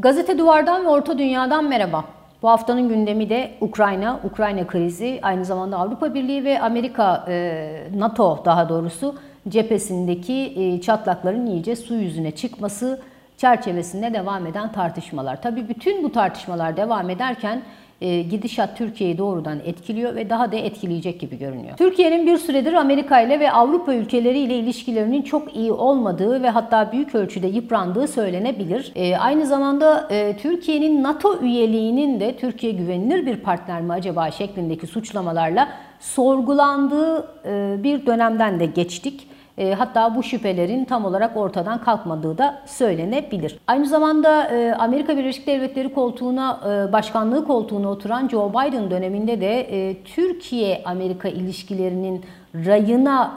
Gazete 0.00 0.38
Duvar'dan 0.38 0.84
ve 0.84 0.88
Orta 0.88 1.18
Dünya'dan 1.18 1.64
merhaba. 1.64 2.04
Bu 2.42 2.48
haftanın 2.48 2.88
gündemi 2.88 3.30
de 3.30 3.50
Ukrayna, 3.60 4.20
Ukrayna 4.24 4.66
krizi, 4.66 5.18
aynı 5.22 5.44
zamanda 5.44 5.76
Avrupa 5.76 6.14
Birliği 6.14 6.44
ve 6.44 6.60
Amerika, 6.60 7.24
e, 7.28 7.88
NATO 7.96 8.42
daha 8.44 8.68
doğrusu 8.68 9.14
cephesindeki 9.48 10.52
e, 10.56 10.80
çatlakların 10.80 11.46
iyice 11.46 11.76
su 11.76 11.94
yüzüne 11.94 12.30
çıkması 12.30 13.00
çerçevesinde 13.36 14.14
devam 14.14 14.46
eden 14.46 14.72
tartışmalar. 14.72 15.42
Tabii 15.42 15.68
bütün 15.68 16.02
bu 16.02 16.12
tartışmalar 16.12 16.76
devam 16.76 17.10
ederken 17.10 17.62
gidişat 18.00 18.78
Türkiye'yi 18.78 19.18
doğrudan 19.18 19.58
etkiliyor 19.64 20.14
ve 20.14 20.30
daha 20.30 20.52
da 20.52 20.56
etkileyecek 20.56 21.20
gibi 21.20 21.38
görünüyor. 21.38 21.76
Türkiye'nin 21.76 22.26
bir 22.26 22.38
süredir 22.38 22.72
Amerika 22.72 23.20
ile 23.20 23.40
ve 23.40 23.52
Avrupa 23.52 23.94
ülkeleri 23.94 24.38
ile 24.38 24.58
ilişkilerinin 24.58 25.22
çok 25.22 25.56
iyi 25.56 25.72
olmadığı 25.72 26.42
ve 26.42 26.50
hatta 26.50 26.92
büyük 26.92 27.14
ölçüde 27.14 27.46
yıprandığı 27.46 28.08
söylenebilir. 28.08 28.92
E, 28.94 29.16
aynı 29.16 29.46
zamanda 29.46 30.08
e, 30.10 30.36
Türkiye'nin 30.36 31.02
NATO 31.02 31.40
üyeliğinin 31.40 32.20
de 32.20 32.36
Türkiye 32.36 32.72
güvenilir 32.72 33.26
bir 33.26 33.36
partner 33.36 33.82
mi 33.82 33.92
acaba 33.92 34.30
şeklindeki 34.30 34.86
suçlamalarla 34.86 35.68
sorgulandığı 36.00 37.28
e, 37.44 37.82
bir 37.82 38.06
dönemden 38.06 38.60
de 38.60 38.66
geçtik. 38.66 39.28
E, 39.58 39.74
hatta 39.74 40.14
bu 40.16 40.22
şüphelerin 40.22 40.84
tam 40.84 41.04
olarak 41.04 41.36
ortadan 41.36 41.80
kalkmadığı 41.80 42.38
da 42.38 42.62
söylenebilir. 42.66 43.58
Aynı 43.66 43.86
zamanda 43.86 44.44
e, 44.44 44.72
Amerika 44.72 45.16
Birleşik 45.16 45.46
Devletleri 45.46 45.94
koltuğuna, 45.94 46.60
e, 46.64 46.92
başkanlığı 46.92 47.46
koltuğuna 47.46 47.90
oturan 47.90 48.28
Joe 48.28 48.50
Biden 48.50 48.90
döneminde 48.90 49.40
de 49.40 49.68
Türkiye-Amerika 50.04 51.28
ilişkilerinin 51.28 52.24
rayına 52.54 53.34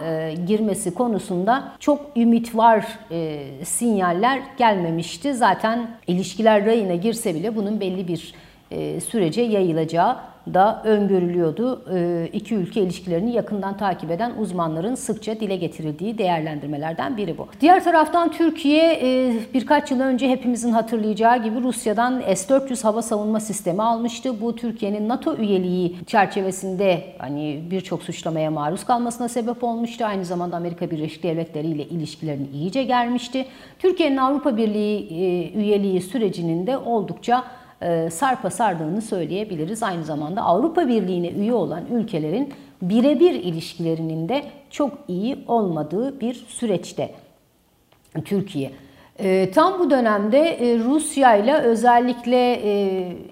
girmesi 0.48 0.94
konusunda 0.94 1.64
çok 1.80 2.00
ümit 2.16 2.56
var 2.56 2.86
sinyaller 3.64 4.40
gelmemişti. 4.58 5.34
Zaten 5.34 5.88
ilişkiler 6.08 6.66
rayına 6.66 6.96
girse 6.96 7.36
bile 7.36 7.56
bunun 7.56 7.80
belli 7.80 8.08
bir 8.08 8.34
sürece 9.00 9.42
yayılacağı 9.42 10.18
da 10.54 10.82
öngörülüyordu. 10.84 11.82
Ee, 11.94 12.30
iki 12.34 12.56
ülke 12.56 12.82
ilişkilerini 12.82 13.32
yakından 13.34 13.78
takip 13.78 14.12
eden 14.12 14.32
uzmanların 14.40 14.96
sıkça 14.96 15.40
dile 15.40 15.56
getirildiği 15.56 16.18
değerlendirmelerden 16.18 17.18
biri 17.18 17.38
bu. 17.38 17.48
Diğer 17.62 17.84
taraftan 17.84 18.32
Türkiye 18.32 19.00
e, 19.02 19.34
birkaç 19.54 19.92
yıl 19.92 20.00
önce 20.00 20.30
hepimizin 20.30 20.72
hatırlayacağı 20.72 21.44
gibi 21.44 21.64
Rusya'dan 21.64 22.22
S-400 22.22 22.84
hava 22.84 23.02
savunma 23.02 23.40
sistemi 23.40 23.84
almıştı. 23.84 24.42
Bu 24.42 24.56
Türkiye'nin 24.56 25.10
NATO 25.10 25.36
üyeliği 25.36 25.96
çerçevesinde 26.08 27.04
hani 27.18 27.62
birçok 27.72 28.04
suçlamaya 28.04 28.52
maruz 28.52 28.84
kalmasına 28.84 29.30
sebep 29.30 29.64
olmuştu. 29.64 30.06
Aynı 30.06 30.26
zamanda 30.26 30.58
Amerika 30.58 30.92
Birleşik 30.92 31.24
Devletleri 31.24 31.68
ile 31.68 31.84
ilişkilerini 31.84 32.48
iyice 32.54 32.84
germişti. 32.84 33.46
Türkiye'nin 33.80 34.18
Avrupa 34.18 34.58
Birliği 34.58 35.08
e, 35.10 35.52
üyeliği 35.60 36.02
sürecinin 36.02 36.68
de 36.68 36.78
oldukça 36.78 37.44
sarpa 38.12 38.50
sardığını 38.50 39.02
söyleyebiliriz. 39.02 39.84
Aynı 39.84 40.04
zamanda 40.04 40.42
Avrupa 40.42 40.88
Birliği'ne 40.88 41.30
üye 41.30 41.54
olan 41.54 41.86
ülkelerin 41.92 42.54
birebir 42.82 43.34
ilişkilerinin 43.34 44.30
de 44.30 44.44
çok 44.70 44.92
iyi 45.08 45.38
olmadığı 45.48 46.20
bir 46.22 46.34
süreçte 46.34 47.12
Türkiye. 48.26 48.72
E, 49.20 49.52
tam 49.52 49.80
bu 49.80 49.90
dönemde 49.90 50.40
e, 50.40 50.80
Rusya 50.80 51.36
ile 51.36 51.54
özellikle 51.54 52.60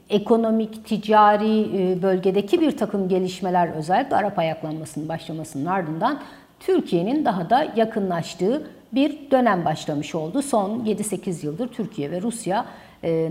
ekonomik, 0.09 0.85
ticari 0.85 1.67
bölgedeki 2.01 2.61
bir 2.61 2.77
takım 2.77 3.09
gelişmeler 3.09 3.67
özellikle 3.67 4.15
Arap 4.15 4.39
ayaklanmasının 4.39 5.09
başlamasının 5.09 5.65
ardından 5.65 6.19
Türkiye'nin 6.59 7.25
daha 7.25 7.49
da 7.49 7.67
yakınlaştığı 7.75 8.67
bir 8.93 9.31
dönem 9.31 9.65
başlamış 9.65 10.15
oldu. 10.15 10.41
Son 10.41 10.79
7-8 10.79 11.45
yıldır 11.45 11.67
Türkiye 11.67 12.11
ve 12.11 12.21
Rusya 12.21 12.65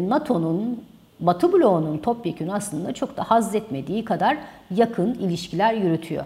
NATO'nun 0.09 0.84
Batı 1.21 1.53
bloğunun 1.53 1.99
topyekun 1.99 2.49
aslında 2.49 2.95
çok 2.95 3.17
da 3.17 3.25
haz 3.31 3.55
etmediği 3.55 4.05
kadar 4.05 4.37
yakın 4.75 5.15
ilişkiler 5.15 5.75
yürütüyor. 5.75 6.25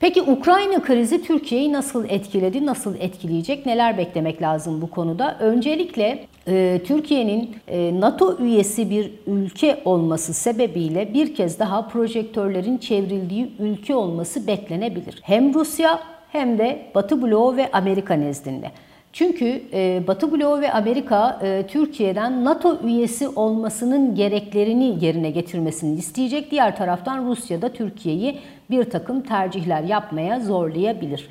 Peki 0.00 0.22
Ukrayna 0.22 0.82
krizi 0.82 1.22
Türkiye'yi 1.22 1.72
nasıl 1.72 2.04
etkiledi, 2.08 2.66
nasıl 2.66 2.94
etkileyecek, 2.94 3.66
neler 3.66 3.98
beklemek 3.98 4.42
lazım 4.42 4.82
bu 4.82 4.90
konuda? 4.90 5.36
Öncelikle 5.40 6.26
e, 6.48 6.80
Türkiye'nin 6.86 7.56
e, 7.68 8.00
NATO 8.00 8.38
üyesi 8.38 8.90
bir 8.90 9.10
ülke 9.26 9.82
olması 9.84 10.34
sebebiyle 10.34 11.14
bir 11.14 11.34
kez 11.34 11.58
daha 11.58 11.88
projektörlerin 11.88 12.78
çevrildiği 12.78 13.52
ülke 13.58 13.94
olması 13.94 14.46
beklenebilir. 14.46 15.20
Hem 15.22 15.54
Rusya 15.54 16.00
hem 16.32 16.58
de 16.58 16.86
Batı 16.94 17.22
bloğu 17.22 17.56
ve 17.56 17.70
Amerika 17.72 18.14
nezdinde. 18.14 18.70
Çünkü 19.14 19.62
e, 19.72 20.02
Batı 20.06 20.32
bloğu 20.32 20.60
ve 20.60 20.72
Amerika 20.72 21.40
e, 21.42 21.64
Türkiye'den 21.68 22.44
NATO 22.44 22.78
üyesi 22.84 23.28
olmasının 23.28 24.14
gereklerini 24.14 25.04
yerine 25.04 25.30
getirmesini 25.30 25.98
isteyecek. 25.98 26.50
Diğer 26.50 26.76
taraftan 26.76 27.26
Rusya 27.26 27.62
da 27.62 27.68
Türkiye'yi 27.68 28.38
bir 28.70 28.84
takım 28.84 29.20
tercihler 29.20 29.82
yapmaya 29.82 30.40
zorlayabilir. 30.40 31.28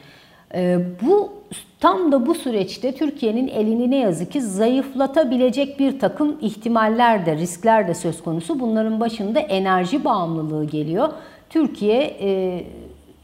E, 0.55 0.79
bu 1.01 1.33
tam 1.79 2.11
da 2.11 2.25
bu 2.25 2.35
süreçte 2.35 2.91
Türkiye'nin 2.91 3.47
elini 3.47 3.91
ne 3.91 3.97
yazık 3.97 4.31
ki 4.31 4.41
zayıflatabilecek 4.41 5.79
bir 5.79 5.99
takım 5.99 6.37
ihtimaller 6.41 7.25
de 7.25 7.37
riskler 7.37 7.87
de 7.87 7.93
söz 7.93 8.23
konusu. 8.23 8.59
Bunların 8.59 8.99
başında 8.99 9.39
enerji 9.39 10.05
bağımlılığı 10.05 10.65
geliyor. 10.65 11.09
Türkiye 11.49 12.17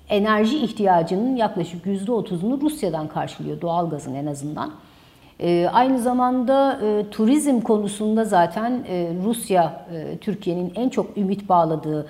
enerji 0.10 0.58
ihtiyacının 0.58 1.36
yaklaşık 1.36 1.86
%30'unu 1.86 2.62
Rusya'dan 2.62 3.08
karşılıyor 3.08 3.62
doğalgazın 3.62 4.16
en 4.16 4.26
azından. 4.26 4.72
E, 5.40 5.70
aynı 5.74 6.00
zamanda 6.00 6.80
e, 6.84 7.10
turizm 7.12 7.62
konusunda 7.62 8.26
zaten 8.26 8.84
e, 8.90 9.10
Rusya 9.24 9.86
e, 9.94 10.18
Türkiye'nin 10.18 10.72
en 10.76 10.90
çok 10.90 11.18
ümit 11.18 11.50
bağladığı 11.50 12.08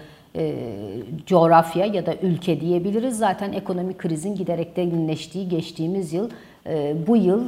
coğrafya 1.26 1.86
ya 1.86 2.06
da 2.06 2.16
ülke 2.22 2.62
diyebiliriz. 2.62 3.18
Zaten 3.18 3.54
ekonomik 3.54 3.98
krizin 3.98 4.36
giderek 4.36 4.76
derinleştiği 4.76 5.50
geçtiğimiz 5.50 6.14
yıl 6.14 6.30
bu 7.08 7.18
yıl 7.18 7.44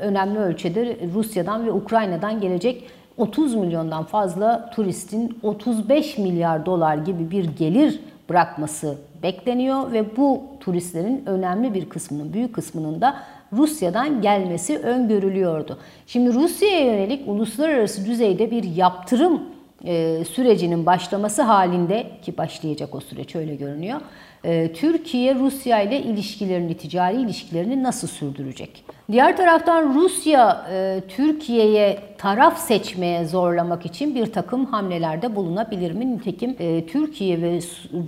önemli 0.00 0.38
ölçüde 0.38 0.96
Rusya'dan 1.14 1.66
ve 1.66 1.72
Ukrayna'dan 1.72 2.40
gelecek 2.40 2.84
30 3.16 3.54
milyondan 3.54 4.04
fazla 4.04 4.70
turistin 4.70 5.38
35 5.42 6.18
milyar 6.18 6.66
dolar 6.66 6.96
gibi 6.96 7.30
bir 7.30 7.44
gelir 7.44 8.00
bırakması 8.28 8.98
bekleniyor 9.26 9.92
ve 9.92 10.16
bu 10.16 10.42
turistlerin 10.60 11.22
önemli 11.26 11.74
bir 11.74 11.88
kısmının, 11.88 12.32
büyük 12.32 12.54
kısmının 12.54 13.00
da 13.00 13.22
Rusya'dan 13.52 14.22
gelmesi 14.22 14.78
öngörülüyordu. 14.78 15.78
Şimdi 16.06 16.34
Rusya'ya 16.34 16.80
yönelik 16.84 17.28
uluslararası 17.28 18.06
düzeyde 18.06 18.50
bir 18.50 18.64
yaptırım 18.64 19.42
e, 19.84 20.24
sürecinin 20.24 20.86
başlaması 20.86 21.42
halinde 21.42 22.10
ki 22.22 22.38
başlayacak 22.38 22.94
o 22.94 23.00
süreç 23.00 23.36
öyle 23.36 23.54
görünüyor. 23.54 24.00
E, 24.46 24.72
Türkiye 24.72 25.34
Rusya 25.34 25.82
ile 25.82 26.02
ilişkilerini, 26.02 26.76
ticari 26.76 27.16
ilişkilerini 27.16 27.82
nasıl 27.82 28.08
sürdürecek? 28.08 28.84
Diğer 29.12 29.36
taraftan 29.36 29.94
Rusya 29.94 30.66
e, 30.72 31.00
Türkiye'ye 31.08 31.98
taraf 32.18 32.58
seçmeye 32.58 33.24
zorlamak 33.24 33.86
için 33.86 34.14
bir 34.14 34.32
takım 34.32 34.66
hamlelerde 34.66 35.36
bulunabilir 35.36 35.92
mi? 35.92 36.16
Nitekim 36.16 36.56
e, 36.58 36.86
Türkiye 36.86 37.42
ve 37.42 37.60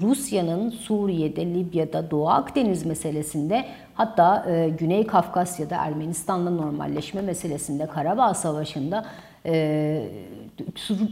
Rusya'nın 0.03 0.71
Suriye'de, 0.71 1.47
Libya'da, 1.47 2.11
Doğu 2.11 2.29
Akdeniz 2.29 2.87
meselesinde 2.87 3.65
hatta 3.95 4.47
e, 4.51 4.69
Güney 4.69 5.07
Kafkasya'da 5.07 5.77
Ermenistan'la 5.77 6.51
normalleşme 6.51 7.21
meselesinde, 7.21 7.87
Karabağ 7.87 8.35
Savaşı'nda 8.35 9.05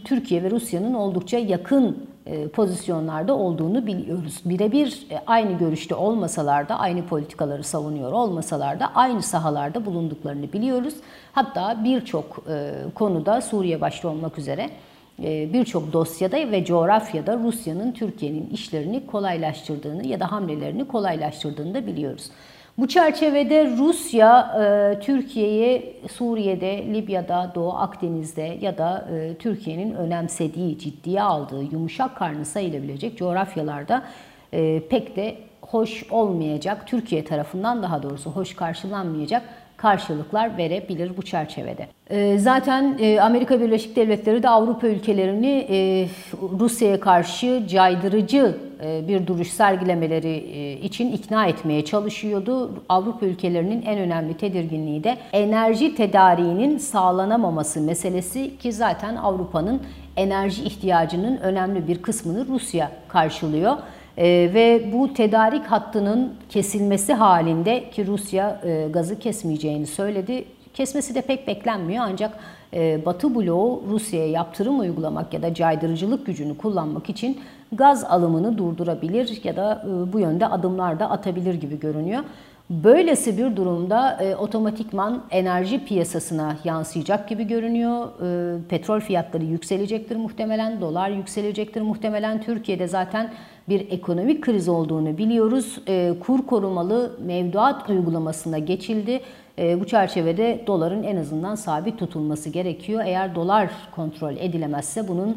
Türkiye 0.05 0.43
ve 0.43 0.51
Rusya'nın 0.51 0.95
oldukça 0.95 1.39
yakın 1.39 2.07
pozisyonlarda 2.53 3.35
olduğunu 3.35 3.87
biliyoruz. 3.87 4.41
Birebir 4.45 5.07
e, 5.11 5.23
aynı 5.27 5.59
görüşte 5.59 5.95
olmasalar 5.95 6.69
da, 6.69 6.79
aynı 6.79 7.07
politikaları 7.07 7.65
savunuyor 7.65 8.13
olmasalar 8.13 8.81
da 8.81 8.95
aynı 8.95 9.23
sahalarda 9.23 9.87
bulunduklarını 9.87 10.53
biliyoruz. 10.53 10.95
Hatta 11.33 11.85
birçok 11.85 12.45
e, 12.49 12.73
konuda 12.95 13.41
Suriye 13.41 13.81
başta 13.81 14.09
olmak 14.09 14.39
üzere 14.39 14.71
birçok 15.53 15.93
dosyada 15.93 16.37
ve 16.37 16.65
coğrafyada 16.65 17.37
Rusya'nın 17.37 17.93
Türkiye'nin 17.93 18.51
işlerini 18.51 19.07
kolaylaştırdığını 19.07 20.07
ya 20.07 20.21
da 20.21 20.33
hamlelerini 20.33 20.85
kolaylaştırdığını 20.87 21.75
da 21.75 21.87
biliyoruz. 21.87 22.31
Bu 22.79 22.89
çerçevede 22.89 23.71
Rusya 23.77 24.41
e, 24.41 25.01
Türkiye'yi 25.01 25.97
Suriye'de, 26.13 26.85
Libya'da, 26.95 27.53
Doğu 27.55 27.73
Akdeniz'de 27.73 28.59
ya 28.61 28.79
da 28.79 29.09
e, 29.13 29.35
Türkiye'nin 29.35 29.95
önemsediği, 29.95 30.79
ciddiye 30.79 31.23
aldığı, 31.23 31.63
yumuşak 31.63 32.17
karnı 32.17 32.45
sayılabilecek 32.45 33.19
coğrafyalarda 33.19 34.03
e, 34.53 34.83
pek 34.89 35.17
de 35.17 35.37
hoş 35.61 36.07
olmayacak, 36.11 36.87
Türkiye 36.87 37.25
tarafından 37.25 37.83
daha 37.83 38.03
doğrusu 38.03 38.31
hoş 38.31 38.57
karşılanmayacak 38.57 39.43
karşılıklar 39.77 40.57
verebilir 40.57 41.17
bu 41.17 41.23
çerçevede. 41.23 41.87
Ee, 42.11 42.39
zaten 42.39 42.99
e, 43.01 43.21
Amerika 43.21 43.61
Birleşik 43.61 43.97
Devletleri 43.97 44.43
de 44.43 44.49
Avrupa 44.49 44.87
ülkelerini 44.87 45.67
e, 45.71 46.09
Rusya'ya 46.61 47.01
karşı 47.01 47.63
caydırıcı 47.69 48.57
e, 48.85 49.09
bir 49.09 49.27
duruş 49.27 49.49
sergilemeleri 49.49 50.37
için 50.83 51.13
ikna 51.13 51.47
etmeye 51.47 51.85
çalışıyordu. 51.85 52.71
Avrupa 52.89 53.27
ülkelerinin 53.27 53.83
en 53.83 53.99
önemli 53.99 54.35
tedirginliği 54.35 55.05
de 55.05 55.17
enerji 55.33 55.95
tedariğinin 55.95 56.79
sağlanamaması 56.79 57.81
meselesi 57.81 58.59
ki 58.59 58.73
zaten 58.73 59.17
Avrupa'nın 59.17 59.83
enerji 60.17 60.65
ihtiyacının 60.65 61.37
önemli 61.37 61.89
bir 61.89 62.03
kısmını 62.03 62.47
Rusya 62.49 62.91
karşılıyor. 63.09 63.77
E, 64.17 64.25
ve 64.55 64.93
bu 64.93 65.15
tedarik 65.15 65.67
hattının 65.67 66.35
kesilmesi 66.49 67.13
halinde 67.15 67.91
ki 67.91 68.07
Rusya 68.07 68.61
e, 68.65 68.89
gazı 68.91 69.19
kesmeyeceğini 69.19 69.87
söyledi. 69.87 70.45
Kesmesi 70.75 71.15
de 71.15 71.21
pek 71.21 71.49
beklenmiyor 71.49 72.05
ancak 72.09 72.39
e, 72.75 73.05
Batı 73.07 73.35
bloğu 73.35 73.83
Rusya'ya 73.91 74.27
yaptırım 74.27 74.81
uygulamak 74.81 75.35
ya 75.35 75.43
da 75.43 75.55
caydırıcılık 75.55 76.27
gücünü 76.27 76.57
kullanmak 76.57 77.11
için 77.11 77.41
gaz 77.73 78.05
alımını 78.05 78.59
durdurabilir 78.59 79.41
ya 79.45 79.57
da 79.57 79.85
e, 79.87 80.13
bu 80.13 80.21
yönde 80.21 80.47
adımlar 80.47 81.01
da 81.01 81.11
atabilir 81.11 81.55
gibi 81.55 81.81
görünüyor. 81.81 82.23
Böylesi 82.71 83.39
bir 83.39 83.57
durumda 83.57 84.23
e, 84.23 84.37
otomatikman 84.37 85.23
enerji 85.31 85.85
piyasasına 85.85 86.57
yansıyacak 86.65 87.29
gibi 87.29 87.47
görünüyor. 87.47 88.07
E, 88.07 88.69
petrol 88.69 89.01
fiyatları 89.01 89.45
yükselecektir 89.45 90.17
muhtemelen, 90.17 90.81
dolar 90.81 91.11
yükselecektir 91.11 91.81
muhtemelen. 91.81 92.43
Türkiye'de 92.43 92.89
zaten 92.89 93.33
bir 93.69 93.91
ekonomik 93.91 94.43
kriz 94.43 94.69
olduğunu 94.69 95.19
biliyoruz. 95.19 95.79
E, 95.89 96.15
kur 96.21 96.47
korumalı 96.47 97.17
mevduat 97.25 97.91
uygulamasına 97.91 98.59
geçildi. 98.59 99.21
E, 99.59 99.81
bu 99.81 99.87
çerçevede 99.87 100.61
doların 100.67 101.03
en 101.03 101.17
azından 101.17 101.55
sabit 101.55 101.99
tutulması 101.99 102.51
gerekiyor. 102.51 103.03
Eğer 103.05 103.35
dolar 103.35 103.71
kontrol 103.95 104.37
edilemezse 104.37 105.09
bunun 105.09 105.37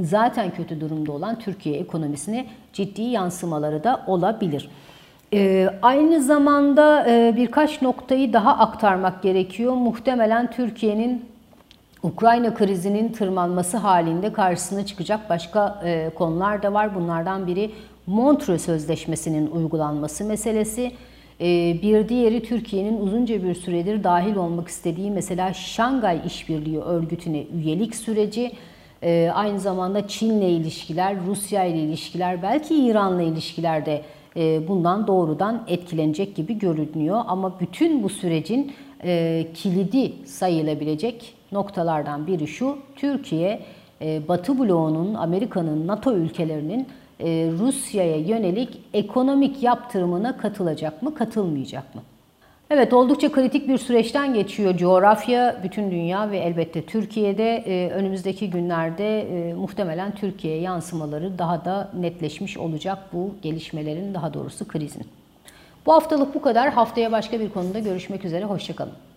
zaten 0.00 0.50
kötü 0.50 0.80
durumda 0.80 1.12
olan 1.12 1.38
Türkiye 1.38 1.78
ekonomisine 1.78 2.46
ciddi 2.72 3.02
yansımaları 3.02 3.84
da 3.84 4.04
olabilir. 4.06 4.68
Ee, 5.32 5.68
aynı 5.82 6.22
zamanda 6.22 7.06
e, 7.08 7.36
birkaç 7.36 7.82
noktayı 7.82 8.32
daha 8.32 8.58
aktarmak 8.58 9.22
gerekiyor. 9.22 9.72
Muhtemelen 9.72 10.50
Türkiye'nin 10.50 11.24
Ukrayna 12.02 12.54
krizinin 12.54 13.12
tırmanması 13.12 13.76
halinde 13.76 14.32
karşısına 14.32 14.86
çıkacak 14.86 15.30
başka 15.30 15.82
e, 15.84 16.10
konular 16.14 16.62
da 16.62 16.72
var. 16.72 16.94
Bunlardan 16.94 17.46
biri 17.46 17.70
Montreux 18.06 18.62
Sözleşmesi'nin 18.62 19.50
uygulanması 19.50 20.24
meselesi. 20.24 20.92
E, 21.40 21.46
bir 21.82 22.08
diğeri 22.08 22.42
Türkiye'nin 22.42 23.00
uzunca 23.00 23.42
bir 23.42 23.54
süredir 23.54 24.04
dahil 24.04 24.36
olmak 24.36 24.68
istediği 24.68 25.10
mesela 25.10 25.54
Şangay 25.54 26.20
İşbirliği 26.26 26.80
Örgütü'ne 26.80 27.42
üyelik 27.56 27.96
süreci. 27.96 28.52
E, 29.02 29.30
aynı 29.34 29.60
zamanda 29.60 30.08
Çin'le 30.08 30.48
ilişkiler, 30.48 31.16
Rusya 31.26 31.64
ile 31.64 31.78
ilişkiler, 31.78 32.42
belki 32.42 32.86
İran'la 32.86 33.22
ilişkiler 33.22 33.86
de 33.86 33.92
e, 33.94 34.02
bundan 34.36 35.06
doğrudan 35.06 35.64
etkilenecek 35.68 36.36
gibi 36.36 36.58
görünüyor. 36.58 37.20
Ama 37.26 37.60
bütün 37.60 38.02
bu 38.02 38.08
sürecin 38.08 38.72
e, 39.04 39.46
kilidi 39.54 40.26
sayılabilecek 40.26 41.34
noktalardan 41.52 42.26
biri 42.26 42.46
şu. 42.46 42.78
Türkiye 42.96 43.60
e, 44.02 44.28
Batı 44.28 44.58
bloğunun, 44.58 45.14
Amerika'nın, 45.14 45.86
NATO 45.86 46.12
ülkelerinin 46.12 46.86
Rusya'ya 47.58 48.16
yönelik 48.16 48.80
ekonomik 48.94 49.62
yaptırımına 49.62 50.36
katılacak 50.36 51.02
mı, 51.02 51.14
katılmayacak 51.14 51.94
mı? 51.94 52.02
Evet 52.70 52.92
oldukça 52.92 53.32
kritik 53.32 53.68
bir 53.68 53.78
süreçten 53.78 54.34
geçiyor 54.34 54.76
coğrafya, 54.76 55.60
bütün 55.64 55.90
dünya 55.90 56.30
ve 56.30 56.38
elbette 56.38 56.86
Türkiye'de 56.86 57.56
e, 57.56 57.90
önümüzdeki 57.90 58.50
günlerde 58.50 59.20
e, 59.20 59.54
muhtemelen 59.54 60.14
Türkiye'ye 60.14 60.60
yansımaları 60.60 61.38
daha 61.38 61.64
da 61.64 61.90
netleşmiş 62.00 62.58
olacak 62.58 62.98
bu 63.12 63.34
gelişmelerin 63.42 64.14
daha 64.14 64.34
doğrusu 64.34 64.68
krizin. 64.68 65.06
Bu 65.86 65.92
haftalık 65.92 66.34
bu 66.34 66.42
kadar. 66.42 66.70
Haftaya 66.72 67.12
başka 67.12 67.40
bir 67.40 67.50
konuda 67.50 67.78
görüşmek 67.78 68.24
üzere. 68.24 68.44
Hoşçakalın. 68.44 69.07